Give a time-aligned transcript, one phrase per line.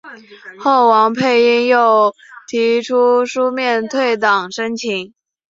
[0.59, 2.15] 后王佩英又
[2.47, 5.13] 提出书面退党申请。